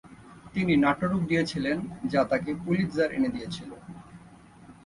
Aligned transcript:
তিনি 0.53 0.73
নাট্যরূপ 0.77 1.21
দিয়েছিলেন 1.29 1.77
যা 2.05 2.21
তাকে 2.23 2.51
পুলিৎজার 2.63 3.09
এনে 3.13 3.29
দিয়েছিল। 3.29 3.69